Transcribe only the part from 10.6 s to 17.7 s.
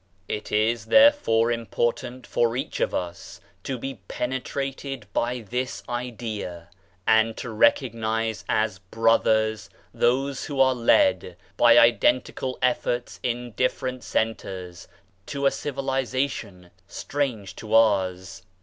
led, by identical efforts in different centres, to a civilisation strange